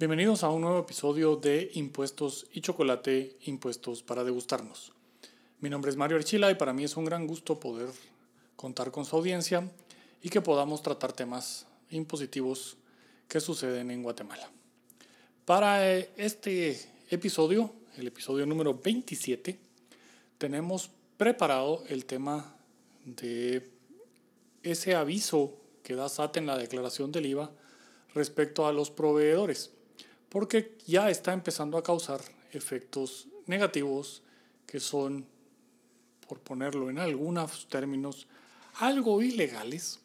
[0.00, 4.94] Bienvenidos a un nuevo episodio de Impuestos y Chocolate, Impuestos para degustarnos.
[5.60, 7.90] Mi nombre es Mario Archila y para mí es un gran gusto poder
[8.56, 9.70] contar con su audiencia
[10.22, 12.78] y que podamos tratar temas impositivos
[13.28, 14.50] que suceden en Guatemala.
[15.44, 16.80] Para eh, este
[17.10, 19.58] episodio, el episodio número 27,
[20.38, 20.88] tenemos
[21.18, 22.56] preparado el tema
[23.04, 23.68] de
[24.62, 27.50] ese aviso que da SAT en la declaración del IVA
[28.14, 29.72] respecto a los proveedores
[30.30, 32.20] porque ya está empezando a causar
[32.52, 34.22] efectos negativos
[34.66, 35.26] que son,
[36.26, 38.26] por ponerlo en algunos términos,
[38.76, 39.98] algo ilegales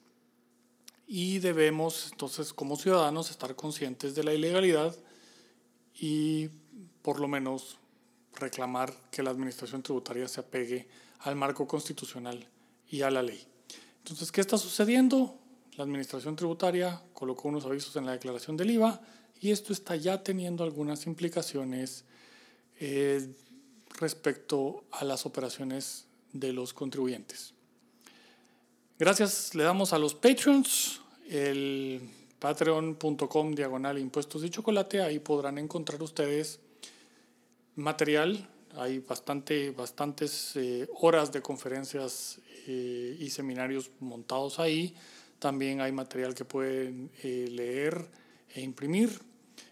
[1.07, 4.95] y debemos entonces como ciudadanos estar conscientes de la ilegalidad
[5.93, 6.49] y
[7.03, 7.77] por lo menos
[8.33, 10.87] reclamar que la administración tributaria se apegue
[11.19, 12.45] al marco constitucional
[12.89, 13.47] y a la ley.
[13.99, 15.37] Entonces, ¿qué está sucediendo?
[15.77, 19.01] La administración tributaria colocó unos avisos en la declaración del IVA
[19.39, 22.03] y esto está ya teniendo algunas implicaciones
[22.79, 23.27] eh,
[23.99, 27.53] respecto a las operaciones de los contribuyentes.
[28.97, 32.01] Gracias le damos a los Patreons, el
[32.39, 36.59] patreon.com diagonal impuestos y chocolate, ahí podrán encontrar ustedes
[37.75, 44.95] material, hay bastante, bastantes eh, horas de conferencias eh, y seminarios montados ahí,
[45.39, 48.09] también hay material que pueden leer
[48.53, 49.19] e imprimir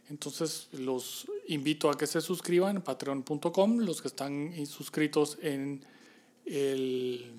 [0.09, 5.83] entonces los invito a que se suscriban en patreon.com, los que están suscritos en
[6.45, 7.31] el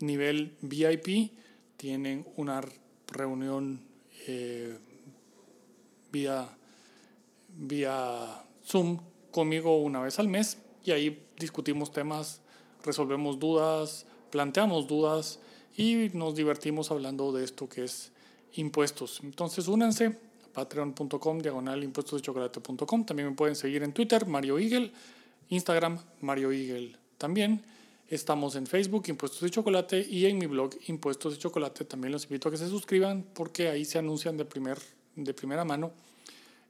[0.00, 1.32] nivel VIP
[1.76, 2.62] tienen una
[3.08, 3.80] reunión
[4.26, 4.78] eh,
[6.10, 6.48] vía,
[7.48, 8.98] vía Zoom
[9.30, 12.40] conmigo una vez al mes y ahí discutimos temas,
[12.84, 15.40] resolvemos dudas, planteamos dudas
[15.76, 18.12] y nos divertimos hablando de esto que es
[18.54, 19.20] impuestos.
[19.22, 20.25] Entonces únanse
[20.56, 23.04] patreon.com, diagonal impuestos de chocolate.com.
[23.04, 24.90] También me pueden seguir en Twitter, Mario Eagle,
[25.50, 27.62] Instagram, Mario Eagle también.
[28.08, 31.84] Estamos en Facebook, Impuestos de Chocolate, y en mi blog, Impuestos de Chocolate.
[31.84, 34.78] También los invito a que se suscriban porque ahí se anuncian de, primer,
[35.14, 35.92] de primera mano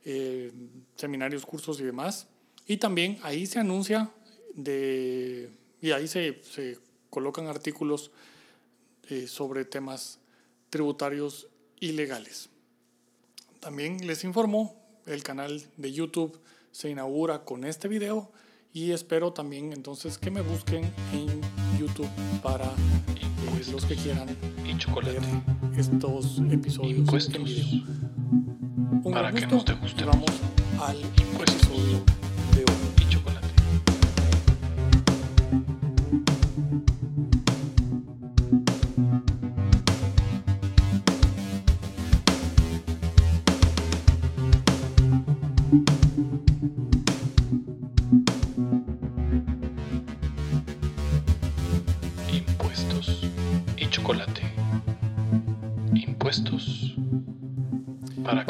[0.05, 0.51] eh,
[0.97, 2.27] seminarios, cursos y demás.
[2.67, 4.11] Y también ahí se anuncia
[4.53, 5.49] de,
[5.81, 6.79] y ahí se, se
[7.09, 8.11] colocan artículos
[9.11, 10.19] eh, sobre temas
[10.71, 11.47] tributarios
[11.79, 12.49] ilegales.
[13.67, 16.41] También les informo, el canal de YouTube
[16.71, 18.31] se inaugura con este video
[18.73, 21.41] y espero también entonces que me busquen en
[21.77, 22.09] YouTube
[22.45, 24.29] para eh, los que quieran
[24.65, 24.73] y
[25.03, 25.21] ver
[25.77, 27.35] estos episodios Impuestos.
[27.35, 27.67] en video.
[29.03, 30.05] Un Para que gusto nos degusten.
[30.05, 30.31] y vamos
[30.81, 31.57] al Impuestos.
[31.57, 32.05] episodio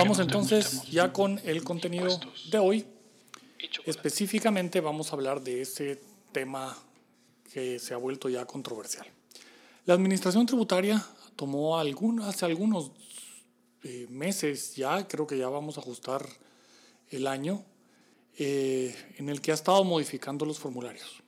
[0.06, 2.20] Vamos entonces ya con el contenido
[2.52, 2.86] de hoy.
[3.84, 6.00] Específicamente vamos a hablar de ese
[6.30, 6.78] tema
[7.52, 9.04] que se ha vuelto ya controversial.
[9.84, 12.92] La Administración Tributaria tomó algún, hace algunos
[13.82, 16.24] eh, meses ya, creo que ya vamos a ajustar
[17.10, 17.64] el año,
[18.38, 21.20] eh, en el que ha estado modificando los formularios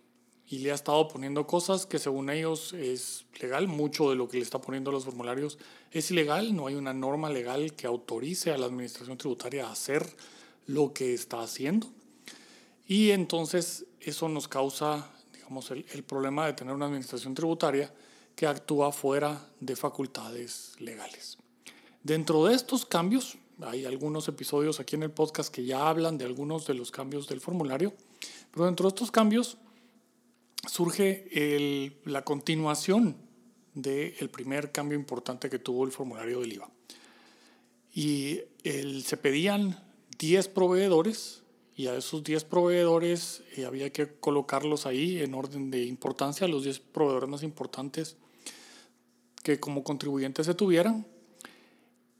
[0.50, 3.68] y le ha estado poniendo cosas que según ellos es legal.
[3.68, 5.58] Mucho de lo que le está poniendo a los formularios
[5.90, 6.56] es ilegal.
[6.56, 10.06] No hay una norma legal que autorice a la Administración Tributaria a hacer
[10.66, 11.88] lo que está haciendo.
[12.86, 17.92] Y entonces eso nos causa, digamos, el, el problema de tener una administración tributaria
[18.34, 21.36] que actúa fuera de facultades legales.
[22.02, 26.24] Dentro de estos cambios, hay algunos episodios aquí en el podcast que ya hablan de
[26.24, 27.92] algunos de los cambios del formulario,
[28.50, 29.58] pero dentro de estos cambios
[30.66, 33.16] surge la continuación
[33.74, 36.70] del primer cambio importante que tuvo el formulario del IVA.
[37.94, 38.40] Y
[39.04, 39.82] se pedían
[40.18, 41.42] 10 proveedores
[41.78, 46.64] y a esos 10 proveedores eh, había que colocarlos ahí en orden de importancia, los
[46.64, 48.16] 10 proveedores más importantes
[49.44, 51.06] que como contribuyentes se tuvieran.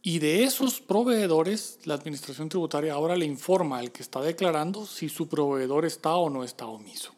[0.00, 5.08] Y de esos proveedores, la administración tributaria ahora le informa al que está declarando si
[5.08, 7.17] su proveedor está o no está omiso.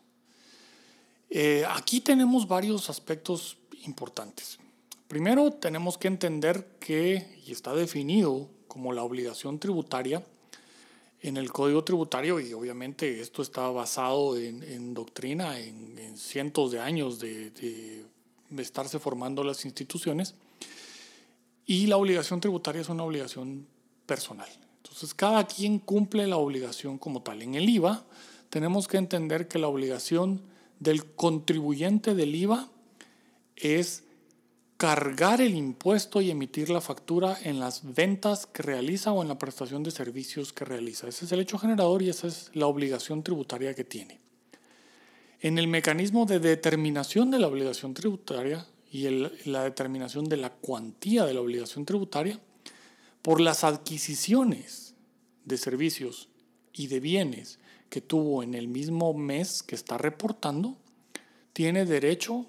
[1.31, 4.59] Eh, aquí tenemos varios aspectos importantes.
[5.09, 10.25] Primero, tenemos que entender que, y está definido como la obligación tributaria
[11.23, 16.71] en el Código Tributario, y obviamente esto está basado en, en doctrina, en, en cientos
[16.73, 18.05] de años de, de-
[18.49, 20.35] de estarse formando las instituciones,
[21.67, 23.67] y la obligación tributaria es una obligación
[24.07, 24.49] personal.
[24.83, 27.43] Entonces, cada quien cumple la obligación como tal.
[27.43, 28.05] En el IVA,
[28.49, 30.41] tenemos que entender que la obligación
[30.81, 32.69] del contribuyente del IVA
[33.55, 34.05] es
[34.77, 39.39] cargar el impuesto y emitir la factura en las ventas que realiza o en la
[39.39, 41.07] prestación de servicios que realiza.
[41.07, 44.21] Ese es el hecho generador y esa es la obligación tributaria que tiene.
[45.41, 49.07] En el mecanismo de determinación de la obligación tributaria y
[49.45, 52.41] la determinación de la cuantía de la obligación tributaria,
[53.23, 54.95] por las adquisiciones
[55.45, 56.29] de servicios
[56.73, 57.59] y de bienes
[57.91, 60.79] que tuvo en el mismo mes que está reportando,
[61.53, 62.47] tiene derecho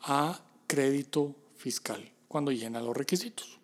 [0.00, 3.58] a crédito fiscal cuando llena los requisitos.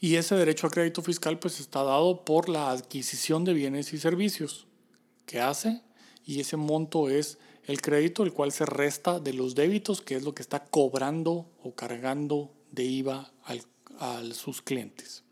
[0.00, 3.98] Y ese derecho a crédito fiscal pues está dado por la adquisición de bienes y
[3.98, 4.66] servicios
[5.26, 5.82] que hace
[6.24, 10.22] y ese monto es el crédito el cual se resta de los débitos que es
[10.22, 13.32] lo que está cobrando o cargando de IVA
[13.98, 15.24] a sus clientes.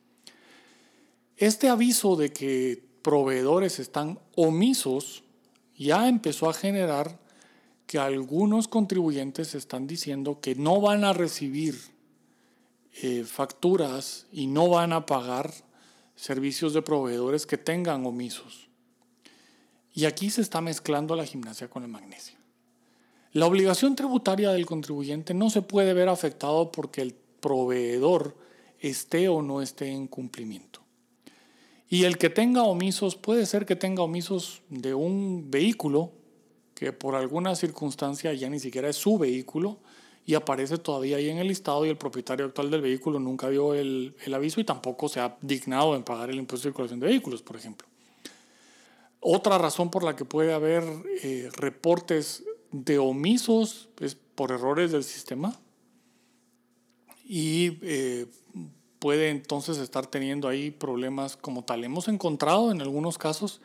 [1.36, 5.22] Este aviso de que proveedores están omisos
[5.76, 7.18] ya empezó a generar
[7.86, 11.78] que algunos contribuyentes están diciendo que no van a recibir
[13.02, 15.52] eh, facturas y no van a pagar
[16.16, 18.68] servicios de proveedores que tengan omisos.
[19.92, 22.38] Y aquí se está mezclando la gimnasia con la magnesia.
[23.32, 28.36] La obligación tributaria del contribuyente no se puede ver afectado porque el proveedor
[28.78, 30.83] esté o no esté en cumplimiento.
[31.88, 36.12] Y el que tenga omisos puede ser que tenga omisos de un vehículo
[36.74, 39.78] que por alguna circunstancia ya ni siquiera es su vehículo
[40.26, 43.74] y aparece todavía ahí en el listado y el propietario actual del vehículo nunca vio
[43.74, 47.42] el, aviso y tampoco se ha dignado en pagar el impuesto de circulación de vehículos,
[47.42, 47.86] por ejemplo.
[49.20, 50.82] Otra razón por la que puede haber
[51.22, 52.42] eh, reportes
[52.72, 55.58] de omisos es por errores del sistema
[57.24, 58.26] y eh,
[59.04, 61.84] puede entonces estar teniendo ahí problemas como tal.
[61.84, 63.60] Hemos encontrado en algunos casos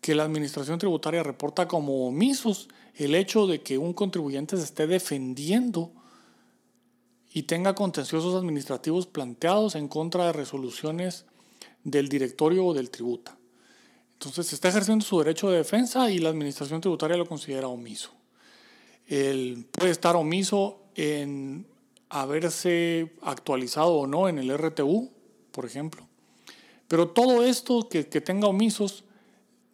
[0.00, 4.86] que la Administración Tributaria reporta como omisos el hecho de que un contribuyente se esté
[4.86, 5.92] defendiendo
[7.34, 11.26] y tenga contenciosos administrativos planteados en contra de resoluciones
[11.84, 13.36] del directorio o del tributa.
[14.14, 18.12] Entonces se está ejerciendo su derecho de defensa y la Administración Tributaria lo considera omiso.
[19.06, 21.66] Él puede estar omiso en
[22.10, 25.10] haberse actualizado o no en el RTU,
[25.50, 26.06] por ejemplo.
[26.86, 29.04] Pero todo esto que, que tenga omisos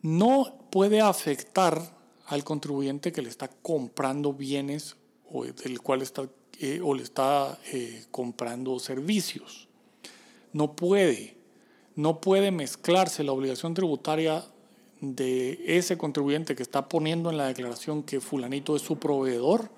[0.03, 1.95] no puede afectar
[2.27, 4.97] al contribuyente que le está comprando bienes
[5.31, 6.29] o del cual está
[6.61, 9.69] eh, o le está eh, comprando servicios.
[10.53, 11.37] No puede,
[11.97, 14.45] no puede mezclarse la obligación tributaria
[15.01, 19.71] de ese contribuyente que está poniendo en la declaración que fulanito es su proveedor,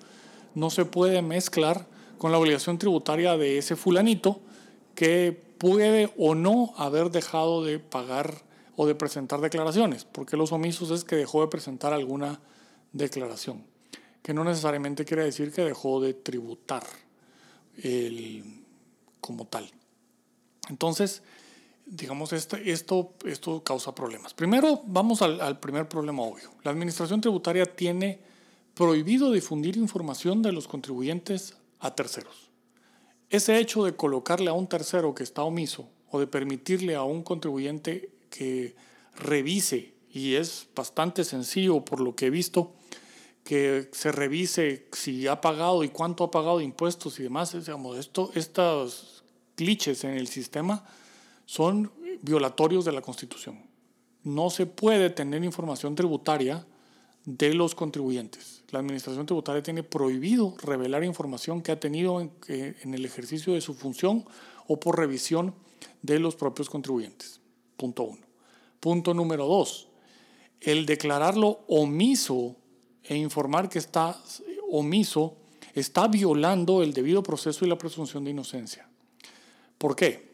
[0.53, 4.41] no se puede mezclar con la obligación tributaria de ese fulanito
[4.95, 8.43] que puede o no haber dejado de pagar
[8.75, 12.39] o de presentar declaraciones, porque los omisos es que dejó de presentar alguna
[12.93, 13.63] declaración,
[14.21, 16.83] que no necesariamente quiere decir que dejó de tributar
[19.21, 19.69] como tal.
[20.69, 21.21] Entonces,
[21.85, 24.33] digamos, este, esto, esto causa problemas.
[24.33, 26.51] Primero, vamos al, al primer problema obvio.
[26.63, 28.19] La Administración Tributaria tiene
[28.73, 32.49] prohibido difundir información de los contribuyentes a terceros.
[33.29, 37.23] Ese hecho de colocarle a un tercero que está omiso o de permitirle a un
[37.23, 38.75] contribuyente que
[39.15, 42.73] revise, y es bastante sencillo por lo que he visto,
[43.43, 47.53] que se revise si ha pagado y cuánto ha pagado de impuestos y demás.
[47.53, 49.23] Digamos, esto, estos
[49.55, 50.85] glitches en el sistema
[51.45, 51.91] son
[52.21, 53.65] violatorios de la Constitución.
[54.23, 56.65] No se puede tener información tributaria
[57.27, 58.63] de los contribuyentes.
[58.71, 63.73] La Administración Tributaria tiene prohibido revelar información que ha tenido en, el ejercicio de su
[63.73, 64.25] función
[64.65, 65.53] o por revisión
[66.01, 67.41] de los propios contribuyentes.
[67.75, 68.25] Punto uno.
[68.79, 69.89] Punto número dos,
[70.61, 72.55] el declararlo omiso
[73.03, 74.17] e informar que está
[74.71, 75.35] omiso
[75.73, 78.87] está violando el debido proceso y la presunción de inocencia.
[79.77, 80.31] ¿Por qué?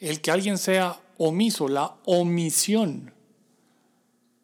[0.00, 3.14] El que alguien sea omiso, la omisión,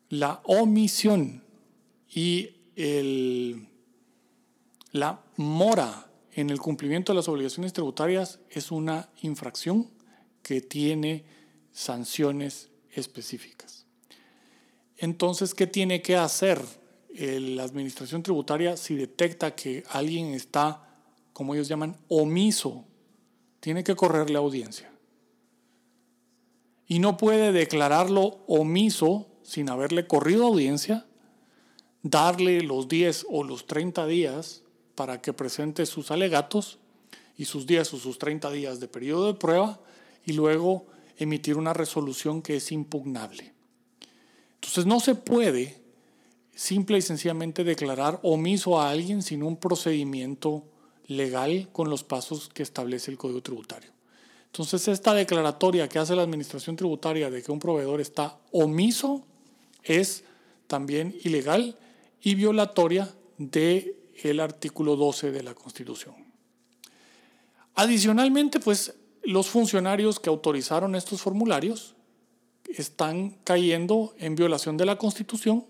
[0.09, 1.48] la omisión
[2.11, 2.51] y
[4.93, 9.91] la mora en el cumplimiento de las obligaciones tributarias es una infracción
[10.43, 11.25] que tiene
[11.73, 13.87] sanciones específicas.
[14.97, 16.61] Entonces, ¿qué tiene que hacer
[17.11, 21.01] la administración tributaria si detecta que alguien está,
[21.33, 22.85] como ellos llaman, omiso?
[23.61, 24.93] Tiene que correrle audiencia.
[26.87, 31.08] Y no puede declararlo omiso sin haberle corrido audiencia,
[32.03, 34.63] darle los 10 o los 30 días
[34.95, 36.79] para que presente sus alegatos
[37.37, 39.81] y sus 10 o sus 30 días de periodo de prueba
[40.25, 40.87] y luego
[41.17, 43.53] emitir una resolución que es impugnable.
[44.55, 45.81] Entonces no se puede
[46.55, 50.65] simple y sencillamente declarar omiso a alguien sin un procedimiento
[51.07, 53.91] legal con los pasos que establece el Código Tributario.
[54.47, 59.25] Entonces esta declaratoria que hace la Administración Tributaria de que un proveedor está omiso
[59.85, 60.25] es
[60.67, 61.77] también ilegal
[62.23, 66.15] y violatoria del el artículo 12 de la Constitución.
[67.75, 71.95] Adicionalmente, pues los funcionarios que autorizaron estos formularios
[72.77, 75.65] están cayendo en violación de la Constitución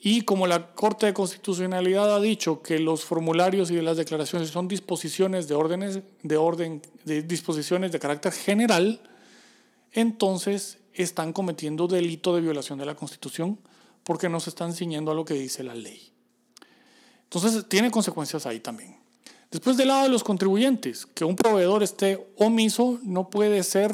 [0.00, 4.68] y como la Corte de Constitucionalidad ha dicho que los formularios y las declaraciones son
[4.68, 9.00] disposiciones de órdenes de orden de disposiciones de carácter general,
[9.92, 13.58] entonces están cometiendo delito de violación de la Constitución
[14.04, 16.12] porque no se están ciñendo a lo que dice la ley.
[17.24, 18.96] Entonces tiene consecuencias ahí también.
[19.50, 23.92] Después del lado de los contribuyentes, que un proveedor esté omiso no puede ser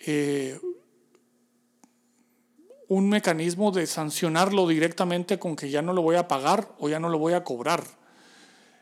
[0.00, 0.58] eh,
[2.88, 6.98] un mecanismo de sancionarlo directamente con que ya no lo voy a pagar o ya
[6.98, 7.84] no lo voy a cobrar.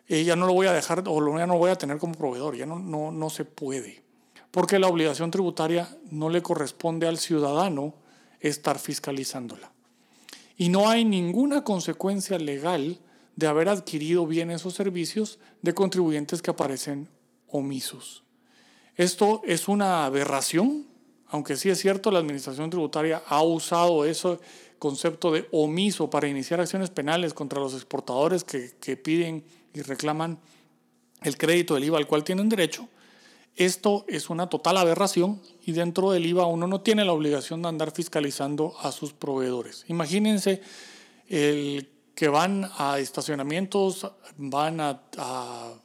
[0.09, 2.15] Eh, ya no lo voy a dejar o ya no lo voy a tener como
[2.15, 2.57] proveedor.
[2.57, 4.05] Ya no, no, no se puede.
[4.53, 7.95] Porque la obligación tributaria no le corresponde al ciudadano
[8.41, 9.73] estar fiscalizándola.
[10.57, 12.99] Y no hay ninguna consecuencia legal
[13.37, 17.09] de haber adquirido bienes o servicios de contribuyentes que aparecen
[17.49, 18.25] omisos.
[18.97, 20.87] Esto es una aberración
[21.29, 24.39] aunque sí es cierto, la Administración Tributaria ha usado ese
[24.79, 29.45] concepto de omiso para iniciar acciones penales contra los exportadores que, piden
[29.75, 30.39] y reclaman
[31.23, 32.89] el crédito del IVA al cual tienen derecho.
[33.57, 37.69] Esto es una total aberración y dentro del IVA uno no tiene la obligación de
[37.69, 39.87] andar fiscalizando a sus proveedores.
[39.89, 40.61] Imagínense
[41.27, 45.01] el que van a estacionamientos, van a,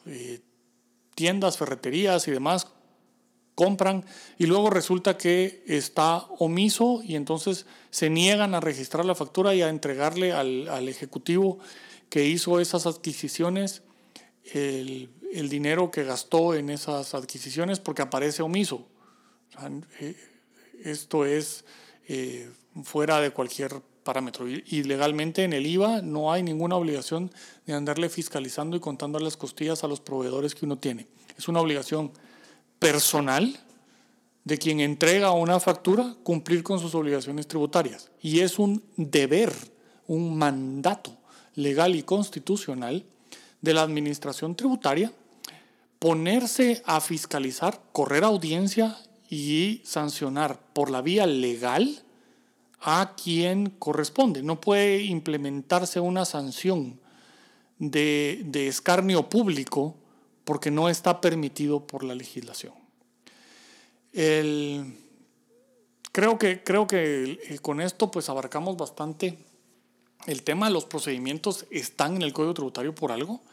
[0.06, 0.42] eh,
[1.16, 2.68] tiendas, ferreterías y demás
[3.56, 4.06] compran
[4.38, 9.62] y luego resulta que está omiso y entonces se niegan a registrar la factura y
[9.62, 11.60] a entregarle al, ejecutivo
[12.10, 13.84] que hizo esas adquisiciones
[14.54, 15.10] el,
[15.50, 18.88] dinero que gastó en esas adquisiciones porque aparece omiso.
[20.00, 20.16] Eh,
[20.84, 21.66] esto es
[22.08, 22.50] eh,
[22.84, 24.48] fuera de cualquier parámetro.
[24.48, 27.32] Y legalmente en el IVA no hay ninguna obligación
[27.66, 31.08] de andarle fiscalizando y contando las costillas a los proveedores que uno tiene.
[31.38, 32.12] Es una obligación
[32.80, 33.60] personal
[34.44, 38.10] de quien entrega una factura cumplir con sus obligaciones tributarias.
[38.22, 39.54] Y es un deber,
[40.08, 41.16] un mandato
[41.56, 43.06] legal y constitucional
[43.62, 45.12] de la administración tributaria
[46.02, 48.98] ponerse a fiscalizar, correr audiencia
[49.30, 52.02] y sancionar por la vía legal
[52.80, 54.42] a quien corresponde.
[54.42, 57.00] No puede implementarse una sanción
[57.78, 59.96] de, de escarnio público
[60.44, 62.74] porque no está permitido por la legislación.
[64.12, 64.98] El,
[66.12, 69.38] creo que, creo que con esto pues abarcamos bastante
[70.26, 70.72] el tema.
[70.72, 73.44] Los procedimientos están en el Código Tributario por algo.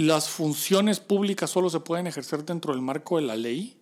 [0.00, 3.76] Las funciones públicas solo se pueden ejercer dentro del marco de la ley.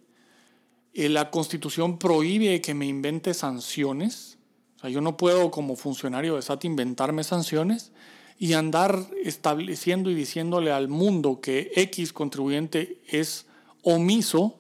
[0.93, 4.37] Eh, la Constitución prohíbe que me invente sanciones.
[4.83, 7.93] Yo no puedo como funcionario de SAT inventarme sanciones
[8.37, 13.47] y andar estableciendo y diciéndole al mundo que X contribuyente es
[13.83, 14.59] omiso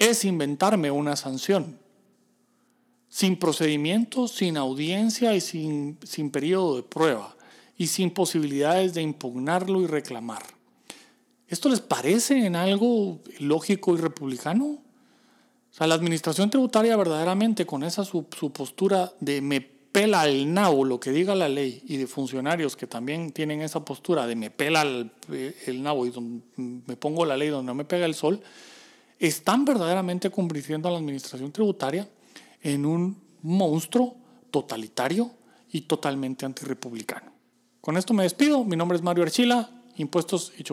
[0.00, 1.78] es inventarme una sanción.
[3.08, 7.36] Sin procedimiento, sin audiencia y sin, sin periodo de prueba
[7.78, 10.42] y sin posibilidades de impugnarlo y reclamar.
[11.48, 14.64] ¿Esto les parece en algo lógico y republicano?
[14.64, 20.52] O sea, la administración tributaria verdaderamente con esa su, su postura de me pela el
[20.52, 24.34] nabo lo que diga la ley y de funcionarios que también tienen esa postura de
[24.34, 25.12] me pela el,
[25.66, 26.12] el nabo y
[26.56, 28.40] me pongo la ley donde no me pega el sol,
[29.20, 32.08] están verdaderamente convirtiendo a la administración tributaria
[32.60, 34.16] en un monstruo
[34.50, 35.30] totalitario
[35.70, 37.30] y totalmente antirrepublicano.
[37.80, 38.64] Con esto me despido.
[38.64, 40.64] Mi nombre es Mario Archila, impuestos y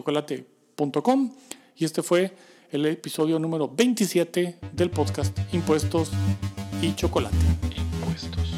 [1.78, 2.34] y este fue
[2.72, 6.10] el episodio número 27 del podcast Impuestos
[6.82, 7.38] y Chocolate.
[7.78, 8.52] Impuestos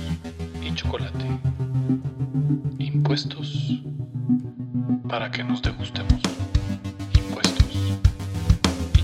[0.64, 1.26] y chocolate.
[2.80, 3.82] Impuestos
[5.10, 6.22] para que nos degustemos.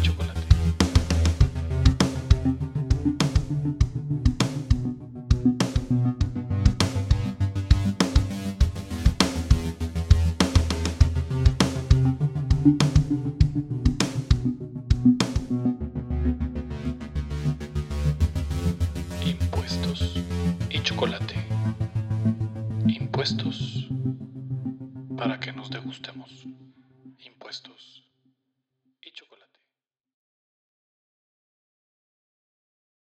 [0.02, 0.48] chocolate.